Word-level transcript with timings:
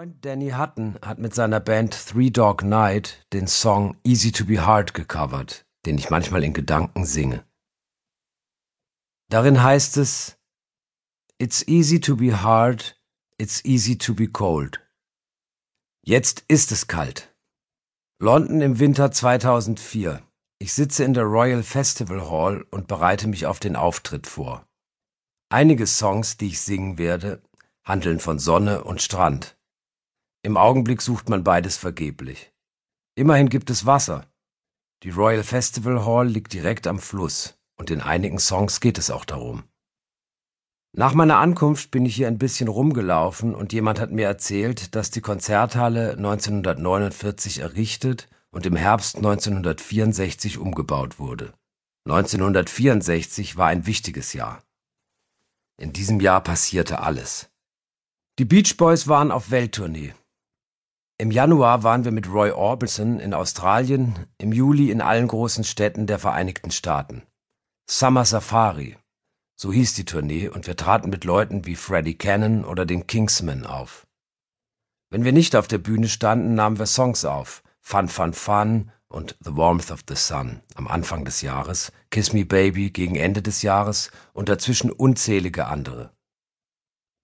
Freund 0.00 0.24
Danny 0.24 0.52
Hutton 0.52 0.98
hat 1.04 1.18
mit 1.18 1.34
seiner 1.34 1.60
Band 1.60 1.92
Three 1.92 2.30
Dog 2.30 2.62
Night 2.62 3.26
den 3.34 3.46
Song 3.46 3.98
Easy 4.02 4.32
to 4.32 4.46
be 4.46 4.64
Hard 4.64 4.94
gecovert, 4.94 5.66
den 5.84 5.98
ich 5.98 6.08
manchmal 6.08 6.42
in 6.42 6.54
Gedanken 6.54 7.04
singe. 7.04 7.44
Darin 9.28 9.62
heißt 9.62 9.98
es 9.98 10.38
It's 11.36 11.68
easy 11.68 12.00
to 12.00 12.16
be 12.16 12.32
hard, 12.34 12.98
it's 13.36 13.62
easy 13.66 13.98
to 13.98 14.14
be 14.14 14.26
cold. 14.26 14.80
Jetzt 16.02 16.44
ist 16.48 16.72
es 16.72 16.86
kalt. 16.86 17.36
London 18.18 18.62
im 18.62 18.78
Winter 18.78 19.12
2004. 19.12 20.22
Ich 20.58 20.72
sitze 20.72 21.04
in 21.04 21.12
der 21.12 21.24
Royal 21.24 21.62
Festival 21.62 22.22
Hall 22.30 22.64
und 22.70 22.88
bereite 22.88 23.28
mich 23.28 23.44
auf 23.44 23.60
den 23.60 23.76
Auftritt 23.76 24.26
vor. 24.26 24.66
Einige 25.50 25.86
Songs, 25.86 26.38
die 26.38 26.46
ich 26.46 26.60
singen 26.62 26.96
werde, 26.96 27.42
handeln 27.84 28.18
von 28.18 28.38
Sonne 28.38 28.82
und 28.84 29.02
Strand. 29.02 29.59
Im 30.42 30.56
Augenblick 30.56 31.02
sucht 31.02 31.28
man 31.28 31.44
beides 31.44 31.76
vergeblich. 31.76 32.52
Immerhin 33.14 33.50
gibt 33.50 33.68
es 33.68 33.84
Wasser. 33.84 34.26
Die 35.02 35.10
Royal 35.10 35.42
Festival 35.42 36.06
Hall 36.06 36.28
liegt 36.28 36.54
direkt 36.54 36.86
am 36.86 36.98
Fluss 36.98 37.58
und 37.76 37.90
in 37.90 38.00
einigen 38.00 38.38
Songs 38.38 38.80
geht 38.80 38.96
es 38.96 39.10
auch 39.10 39.26
darum. 39.26 39.64
Nach 40.92 41.14
meiner 41.14 41.36
Ankunft 41.36 41.90
bin 41.90 42.06
ich 42.06 42.16
hier 42.16 42.26
ein 42.26 42.38
bisschen 42.38 42.68
rumgelaufen 42.68 43.54
und 43.54 43.72
jemand 43.72 44.00
hat 44.00 44.12
mir 44.12 44.26
erzählt, 44.26 44.94
dass 44.94 45.10
die 45.10 45.20
Konzerthalle 45.20 46.12
1949 46.12 47.58
errichtet 47.58 48.28
und 48.50 48.66
im 48.66 48.76
Herbst 48.76 49.16
1964 49.16 50.58
umgebaut 50.58 51.18
wurde. 51.18 51.52
1964 52.06 53.56
war 53.58 53.68
ein 53.68 53.86
wichtiges 53.86 54.32
Jahr. 54.32 54.62
In 55.76 55.92
diesem 55.92 56.18
Jahr 56.18 56.42
passierte 56.42 57.00
alles. 57.00 57.50
Die 58.38 58.44
Beach 58.46 58.76
Boys 58.76 59.06
waren 59.06 59.30
auf 59.30 59.50
Welttournee. 59.50 60.14
Im 61.20 61.30
Januar 61.30 61.82
waren 61.82 62.06
wir 62.06 62.12
mit 62.12 62.32
Roy 62.32 62.50
Orbison 62.50 63.20
in 63.20 63.34
Australien, 63.34 64.26
im 64.38 64.52
Juli 64.52 64.90
in 64.90 65.02
allen 65.02 65.28
großen 65.28 65.64
Städten 65.64 66.06
der 66.06 66.18
Vereinigten 66.18 66.70
Staaten. 66.70 67.24
Summer 67.86 68.24
Safari, 68.24 68.96
so 69.54 69.70
hieß 69.70 69.92
die 69.92 70.06
Tournee, 70.06 70.48
und 70.48 70.66
wir 70.66 70.76
traten 70.76 71.10
mit 71.10 71.24
Leuten 71.24 71.66
wie 71.66 71.76
Freddie 71.76 72.16
Cannon 72.16 72.64
oder 72.64 72.86
den 72.86 73.06
Kingsmen 73.06 73.66
auf. 73.66 74.06
Wenn 75.10 75.22
wir 75.22 75.32
nicht 75.32 75.56
auf 75.56 75.68
der 75.68 75.76
Bühne 75.76 76.08
standen, 76.08 76.54
nahmen 76.54 76.78
wir 76.78 76.86
Songs 76.86 77.26
auf, 77.26 77.62
Fun 77.82 78.08
Fun 78.08 78.32
Fun 78.32 78.90
und 79.08 79.36
The 79.44 79.54
Warmth 79.54 79.90
of 79.90 80.04
the 80.08 80.16
Sun 80.16 80.62
am 80.74 80.88
Anfang 80.88 81.26
des 81.26 81.42
Jahres, 81.42 81.92
Kiss 82.08 82.32
Me 82.32 82.46
Baby 82.46 82.92
gegen 82.92 83.16
Ende 83.16 83.42
des 83.42 83.60
Jahres 83.60 84.10
und 84.32 84.48
dazwischen 84.48 84.90
unzählige 84.90 85.66
andere. 85.66 86.14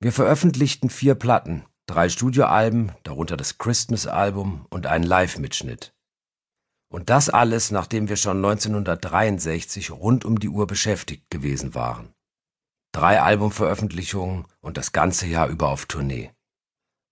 Wir 0.00 0.12
veröffentlichten 0.12 0.90
vier 0.90 1.14
Platten, 1.14 1.64
drei 1.86 2.08
Studioalben, 2.08 2.92
darunter 3.04 3.36
das 3.36 3.58
Christmas-Album 3.58 4.66
und 4.70 4.86
einen 4.86 5.04
Live-Mitschnitt. 5.04 5.94
Und 6.88 7.10
das 7.10 7.28
alles, 7.28 7.70
nachdem 7.70 8.08
wir 8.08 8.16
schon 8.16 8.38
1963 8.38 9.90
rund 9.90 10.24
um 10.24 10.38
die 10.38 10.48
Uhr 10.48 10.66
beschäftigt 10.66 11.30
gewesen 11.30 11.74
waren. 11.74 12.12
Drei 12.92 13.20
Albumveröffentlichungen 13.20 14.46
und 14.60 14.76
das 14.76 14.92
ganze 14.92 15.26
Jahr 15.26 15.48
über 15.48 15.68
auf 15.68 15.86
Tournee. 15.86 16.32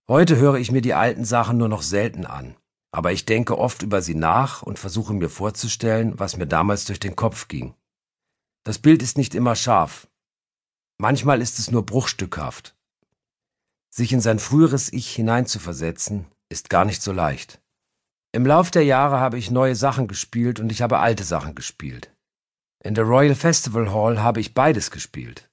Heute 0.07 0.37
höre 0.37 0.55
ich 0.55 0.71
mir 0.71 0.81
die 0.81 0.93
alten 0.93 1.25
Sachen 1.25 1.57
nur 1.57 1.67
noch 1.67 1.81
selten 1.81 2.25
an, 2.25 2.55
aber 2.91 3.11
ich 3.11 3.25
denke 3.25 3.57
oft 3.57 3.81
über 3.81 4.01
sie 4.01 4.15
nach 4.15 4.61
und 4.61 4.79
versuche 4.79 5.13
mir 5.13 5.29
vorzustellen, 5.29 6.19
was 6.19 6.37
mir 6.37 6.47
damals 6.47 6.85
durch 6.85 6.99
den 6.99 7.15
Kopf 7.15 7.47
ging. 7.47 7.75
Das 8.63 8.79
Bild 8.79 9.01
ist 9.03 9.17
nicht 9.17 9.35
immer 9.35 9.55
scharf. 9.55 10.07
Manchmal 10.97 11.41
ist 11.41 11.59
es 11.59 11.71
nur 11.71 11.85
bruchstückhaft. 11.85 12.74
Sich 13.95 14.11
in 14.11 14.19
sein 14.19 14.39
früheres 14.39 14.91
Ich 14.91 15.15
hineinzuversetzen, 15.15 16.25
ist 16.49 16.69
gar 16.69 16.83
nicht 16.83 17.01
so 17.01 17.13
leicht. 17.13 17.61
Im 18.33 18.45
Lauf 18.45 18.69
der 18.69 18.83
Jahre 18.83 19.21
habe 19.21 19.37
ich 19.37 19.51
neue 19.51 19.77
Sachen 19.77 20.09
gespielt 20.09 20.59
und 20.59 20.69
ich 20.69 20.81
habe 20.81 20.99
alte 20.99 21.23
Sachen 21.23 21.55
gespielt. 21.55 22.13
In 22.83 22.93
der 22.93 23.05
Royal 23.05 23.35
Festival 23.35 23.93
Hall 23.93 24.21
habe 24.21 24.41
ich 24.41 24.53
beides 24.53 24.91
gespielt. 24.91 25.49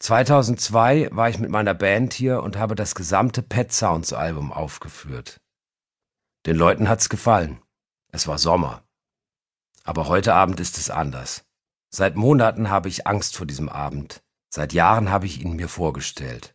2002 0.00 1.08
war 1.12 1.30
ich 1.30 1.38
mit 1.38 1.48
meiner 1.48 1.72
Band 1.72 2.12
hier 2.12 2.42
und 2.42 2.58
habe 2.58 2.74
das 2.74 2.94
gesamte 2.94 3.40
Pet 3.40 3.72
Sounds 3.72 4.12
Album 4.12 4.52
aufgeführt. 4.52 5.40
Den 6.44 6.56
Leuten 6.56 6.90
hat's 6.90 7.08
gefallen. 7.08 7.62
Es 8.08 8.28
war 8.28 8.36
Sommer. 8.36 8.82
Aber 9.82 10.08
heute 10.08 10.34
Abend 10.34 10.60
ist 10.60 10.76
es 10.76 10.90
anders. 10.90 11.46
Seit 11.88 12.16
Monaten 12.16 12.68
habe 12.68 12.90
ich 12.90 13.06
Angst 13.06 13.34
vor 13.34 13.46
diesem 13.46 13.70
Abend. 13.70 14.22
Seit 14.50 14.74
Jahren 14.74 15.08
habe 15.08 15.24
ich 15.24 15.40
ihn 15.40 15.56
mir 15.56 15.70
vorgestellt. 15.70 16.54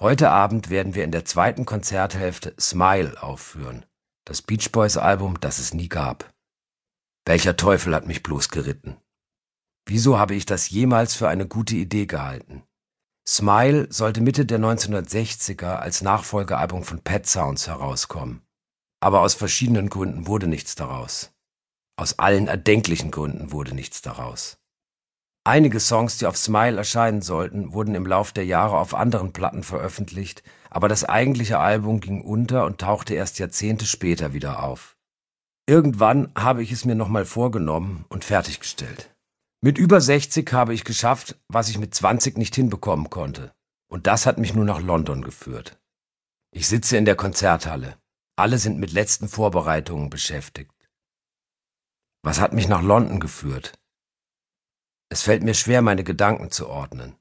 Heute 0.00 0.30
Abend 0.30 0.70
werden 0.70 0.94
wir 0.94 1.04
in 1.04 1.12
der 1.12 1.26
zweiten 1.26 1.66
Konzerthälfte 1.66 2.54
Smile 2.58 3.22
aufführen, 3.22 3.84
das 4.24 4.40
Beach 4.40 4.72
Boys 4.72 4.96
Album, 4.96 5.38
das 5.40 5.58
es 5.58 5.74
nie 5.74 5.90
gab. 5.90 6.32
Welcher 7.26 7.54
Teufel 7.54 7.94
hat 7.94 8.06
mich 8.06 8.22
bloß 8.22 8.48
geritten? 8.48 8.96
Wieso 9.86 10.18
habe 10.18 10.34
ich 10.34 10.46
das 10.46 10.70
jemals 10.70 11.14
für 11.14 11.28
eine 11.28 11.46
gute 11.46 11.76
Idee 11.76 12.06
gehalten? 12.06 12.62
Smile 13.28 13.92
sollte 13.92 14.22
Mitte 14.22 14.46
der 14.46 14.58
1960er 14.58 15.76
als 15.76 16.00
Nachfolgealbum 16.00 16.82
von 16.82 17.02
Pet 17.02 17.26
Sounds 17.26 17.66
herauskommen. 17.66 18.40
Aber 19.00 19.20
aus 19.20 19.34
verschiedenen 19.34 19.90
Gründen 19.90 20.26
wurde 20.26 20.46
nichts 20.46 20.76
daraus. 20.76 21.30
Aus 21.96 22.18
allen 22.18 22.48
erdenklichen 22.48 23.10
Gründen 23.10 23.52
wurde 23.52 23.74
nichts 23.74 24.00
daraus. 24.00 24.59
Einige 25.44 25.80
Songs, 25.80 26.18
die 26.18 26.26
auf 26.26 26.36
Smile 26.36 26.76
erscheinen 26.76 27.22
sollten, 27.22 27.72
wurden 27.72 27.94
im 27.94 28.06
Lauf 28.06 28.32
der 28.32 28.44
Jahre 28.44 28.76
auf 28.78 28.94
anderen 28.94 29.32
Platten 29.32 29.62
veröffentlicht, 29.62 30.42
aber 30.68 30.88
das 30.88 31.04
eigentliche 31.04 31.58
Album 31.58 32.00
ging 32.00 32.20
unter 32.20 32.66
und 32.66 32.80
tauchte 32.80 33.14
erst 33.14 33.38
Jahrzehnte 33.38 33.86
später 33.86 34.34
wieder 34.34 34.62
auf. 34.62 34.98
Irgendwann 35.66 36.30
habe 36.36 36.62
ich 36.62 36.72
es 36.72 36.84
mir 36.84 36.94
nochmal 36.94 37.24
vorgenommen 37.24 38.04
und 38.08 38.24
fertiggestellt. 38.24 39.14
Mit 39.62 39.78
über 39.78 40.00
60 40.00 40.52
habe 40.52 40.74
ich 40.74 40.84
geschafft, 40.84 41.38
was 41.48 41.68
ich 41.68 41.78
mit 41.78 41.94
20 41.94 42.36
nicht 42.36 42.54
hinbekommen 42.54 43.08
konnte. 43.08 43.52
Und 43.88 44.06
das 44.06 44.26
hat 44.26 44.38
mich 44.38 44.54
nur 44.54 44.64
nach 44.64 44.80
London 44.80 45.22
geführt. 45.22 45.78
Ich 46.52 46.66
sitze 46.66 46.96
in 46.96 47.04
der 47.04 47.16
Konzerthalle. 47.16 47.96
Alle 48.36 48.58
sind 48.58 48.78
mit 48.78 48.92
letzten 48.92 49.28
Vorbereitungen 49.28 50.10
beschäftigt. 50.10 50.74
Was 52.22 52.40
hat 52.40 52.52
mich 52.52 52.68
nach 52.68 52.82
London 52.82 53.20
geführt? 53.20 53.79
Es 55.12 55.22
fällt 55.22 55.42
mir 55.42 55.54
schwer, 55.54 55.82
meine 55.82 56.04
Gedanken 56.04 56.52
zu 56.52 56.68
ordnen. 56.68 57.16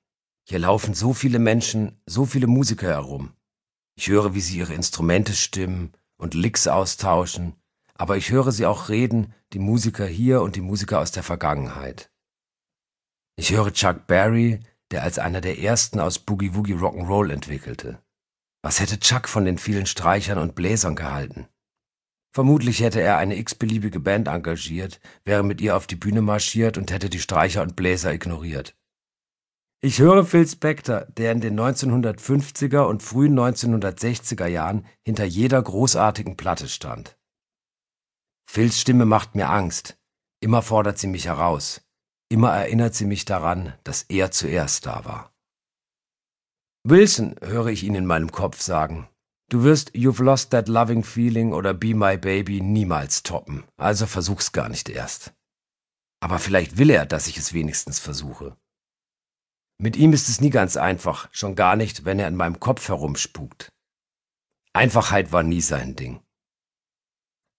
Hier 0.48 0.60
laufen 0.60 0.94
so 0.94 1.14
viele 1.14 1.40
Menschen, 1.40 2.00
so 2.06 2.26
viele 2.26 2.46
Musiker 2.46 2.88
herum. 2.88 3.34
Ich 3.96 4.08
höre, 4.08 4.36
wie 4.36 4.42
sie 4.42 4.60
ihre 4.60 4.76
Instrumente 4.76 5.34
stimmen 5.34 5.94
und 6.16 6.36
Licks 6.36 6.68
austauschen, 6.68 7.56
aber 7.96 8.16
ich 8.16 8.30
höre 8.30 8.52
sie 8.52 8.68
auch 8.68 8.90
reden, 8.90 9.34
die 9.54 9.60
Musiker 9.60 10.06
hier 10.06 10.44
und 10.44 10.56
die 10.56 10.62
Musiker 10.62 11.00
aus 11.00 11.12
der 11.12 11.24
Vergangenheit. 11.24 12.12
Ich 13.36 13.52
höre 13.52 13.74
Chuck 13.74 14.06
Berry, 14.06 14.60
der 14.92 15.02
als 15.02 15.18
einer 15.18 15.42
der 15.42 15.60
ersten 15.60 16.00
aus 16.00 16.20
Boogie 16.20 16.54
Woogie 16.54 16.76
Rock'n'Roll 16.76 17.32
entwickelte. 17.34 18.02
Was 18.62 18.80
hätte 18.80 19.00
Chuck 19.00 19.28
von 19.28 19.46
den 19.46 19.58
vielen 19.58 19.88
Streichern 19.88 20.38
und 20.38 20.54
Bläsern 20.54 20.96
gehalten? 20.96 21.48
Vermutlich 22.32 22.82
hätte 22.82 23.02
er 23.02 23.18
eine 23.18 23.38
x-beliebige 23.38 24.00
Band 24.00 24.28
engagiert, 24.28 25.00
wäre 25.26 25.44
mit 25.44 25.62
ihr 25.62 25.76
auf 25.76 25.88
die 25.88 25.96
Bühne 25.96 26.22
marschiert 26.22 26.78
und 26.78 26.92
hätte 26.92 27.10
die 27.10 27.20
Streicher 27.20 27.64
und 27.64 27.76
Bläser 27.76 28.14
ignoriert. 28.14 28.76
Ich 29.82 30.00
höre 30.00 30.26
Phil 30.26 30.46
Spector, 30.46 31.06
der 31.06 31.32
in 31.32 31.42
den 31.42 31.60
1950er 31.60 32.82
und 32.82 33.02
frühen 33.02 33.40
1960er 33.40 34.46
Jahren 34.46 34.86
hinter 35.06 35.24
jeder 35.24 35.62
großartigen 35.62 36.36
Platte 36.36 36.68
stand. 36.68 37.18
Phils 38.46 38.82
Stimme 38.82 39.06
macht 39.06 39.36
mir 39.36 39.50
Angst. 39.50 39.98
Immer 40.42 40.62
fordert 40.62 40.98
sie 40.98 41.08
mich 41.08 41.26
heraus. 41.26 41.82
Immer 42.30 42.52
erinnert 42.52 42.94
sie 42.94 43.06
mich 43.06 43.26
daran, 43.26 43.74
dass 43.84 44.04
er 44.04 44.32
zuerst 44.32 44.86
da 44.86 45.06
war. 45.06 45.34
Wilson 46.84 47.36
höre 47.42 47.68
ich 47.68 47.84
ihn 47.84 47.96
in 47.96 48.06
meinem 48.06 48.32
Kopf 48.32 48.62
sagen. 48.62 49.08
Du 49.50 49.64
wirst 49.64 49.96
You've 49.96 50.22
Lost 50.22 50.52
That 50.52 50.68
Loving 50.68 51.04
Feeling 51.04 51.54
oder 51.54 51.74
Be 51.74 51.96
My 51.96 52.18
Baby 52.18 52.62
niemals 52.62 53.24
toppen, 53.24 53.64
also 53.78 54.06
versuch's 54.06 54.52
gar 54.52 54.70
nicht 54.70 54.90
erst. 54.90 55.34
Aber 56.22 56.38
vielleicht 56.38 56.78
will 56.78 56.92
er, 56.92 57.08
dass 57.08 57.26
ich 57.26 57.38
es 57.38 57.52
wenigstens 57.52 57.98
versuche. 58.00 58.56
Mit 59.82 59.96
ihm 59.96 60.14
ist 60.14 60.30
es 60.30 60.40
nie 60.40 60.52
ganz 60.52 60.78
einfach, 60.78 61.30
schon 61.32 61.56
gar 61.56 61.76
nicht, 61.76 62.06
wenn 62.06 62.20
er 62.20 62.28
in 62.28 62.36
meinem 62.36 62.60
Kopf 62.60 62.90
herumspukt. 62.90 63.72
Einfachheit 64.74 65.32
war 65.32 65.42
nie 65.42 65.62
sein 65.62 65.96
Ding. 65.96 66.22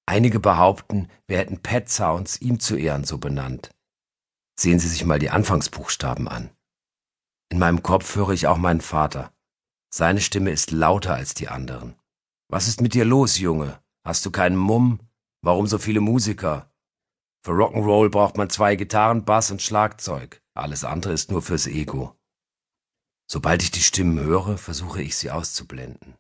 Einige 0.07 0.39
behaupten, 0.39 1.09
wir 1.27 1.39
hätten 1.39 1.61
Pet 1.61 1.89
Sounds 1.89 2.41
ihm 2.41 2.61
zu 2.61 2.77
Ehren 2.77 3.03
so 3.03 3.19
benannt. 3.19 3.71
Sehen 4.57 4.79
Sie 4.79 4.89
sich 4.89 5.05
mal 5.05 5.19
die 5.19 5.31
Anfangsbuchstaben 5.31 6.29
an. 6.29 6.51
In 7.49 7.59
meinem 7.59 7.83
Kopf 7.83 8.15
höre 8.15 8.31
ich 8.31 8.47
auch 8.47 8.59
meinen 8.59 8.81
Vater. 8.81 9.33
Seine 9.93 10.21
Stimme 10.21 10.51
ist 10.51 10.71
lauter 10.71 11.15
als 11.15 11.35
die 11.35 11.49
anderen. 11.49 11.97
Was 12.49 12.69
ist 12.69 12.81
mit 12.81 12.95
dir 12.95 13.05
los, 13.05 13.39
Junge? 13.39 13.83
Hast 14.05 14.25
du 14.25 14.31
keinen 14.31 14.57
Mumm? 14.57 15.01
Warum 15.43 15.67
so 15.67 15.79
viele 15.79 16.01
Musiker? 16.01 16.73
Für 17.45 17.53
Rock'n'Roll 17.53 18.11
braucht 18.11 18.37
man 18.37 18.51
zwei 18.51 18.77
Gitarren, 18.77 19.25
Bass 19.25 19.51
und 19.51 19.63
Schlagzeug. 19.63 20.43
Alles 20.55 20.85
andere 20.85 21.13
ist 21.13 21.31
nur 21.31 21.43
fürs 21.43 21.67
Ego. 21.67 22.17
Sobald 23.27 23.63
ich 23.63 23.71
die 23.71 23.83
Stimmen 23.83 24.21
höre, 24.21 24.59
versuche 24.59 25.03
ich 25.03 25.17
sie 25.17 25.31
auszublenden. 25.31 26.17